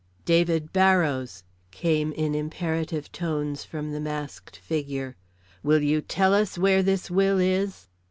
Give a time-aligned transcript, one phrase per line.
[0.25, 5.15] "David Barrows," came in imperative tones from the masked figure,
[5.61, 7.87] "will you tell us where this will is?"